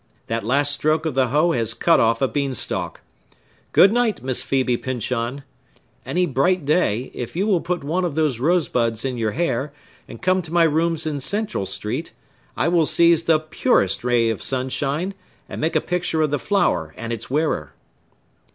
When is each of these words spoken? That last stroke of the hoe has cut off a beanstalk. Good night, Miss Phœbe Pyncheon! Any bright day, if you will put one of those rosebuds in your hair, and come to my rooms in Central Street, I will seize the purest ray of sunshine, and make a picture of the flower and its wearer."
That 0.25 0.43
last 0.43 0.71
stroke 0.71 1.05
of 1.05 1.13
the 1.13 1.27
hoe 1.27 1.51
has 1.51 1.75
cut 1.75 1.99
off 1.99 2.23
a 2.23 2.27
beanstalk. 2.27 3.01
Good 3.71 3.93
night, 3.93 4.23
Miss 4.23 4.43
Phœbe 4.43 4.81
Pyncheon! 4.81 5.43
Any 6.07 6.25
bright 6.25 6.65
day, 6.65 7.11
if 7.13 7.35
you 7.35 7.45
will 7.45 7.61
put 7.61 7.83
one 7.83 8.03
of 8.03 8.15
those 8.15 8.39
rosebuds 8.39 9.05
in 9.05 9.19
your 9.19 9.33
hair, 9.33 9.71
and 10.07 10.19
come 10.19 10.41
to 10.41 10.51
my 10.51 10.63
rooms 10.63 11.05
in 11.05 11.19
Central 11.19 11.67
Street, 11.67 12.13
I 12.57 12.67
will 12.67 12.87
seize 12.87 13.25
the 13.25 13.39
purest 13.39 14.03
ray 14.03 14.31
of 14.31 14.41
sunshine, 14.41 15.13
and 15.47 15.61
make 15.61 15.75
a 15.75 15.79
picture 15.81 16.23
of 16.23 16.31
the 16.31 16.39
flower 16.39 16.95
and 16.97 17.13
its 17.13 17.29
wearer." 17.29 17.73